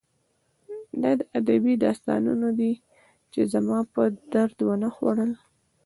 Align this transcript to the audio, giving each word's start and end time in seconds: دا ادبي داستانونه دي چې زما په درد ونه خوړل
دا 1.01 1.11
ادبي 1.39 1.73
داستانونه 1.85 2.49
دي 2.59 2.73
چې 3.33 3.41
زما 3.53 3.79
په 3.93 4.03
درد 4.33 4.57
ونه 4.69 4.89
خوړل 4.95 5.31